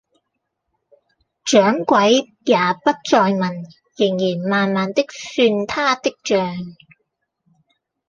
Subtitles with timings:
[1.45, 2.09] 掌櫃
[2.43, 3.65] 也不再問，
[3.99, 6.75] 仍然慢慢的算他的賬